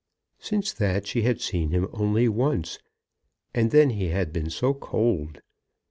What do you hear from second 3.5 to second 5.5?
and then he had been so cold!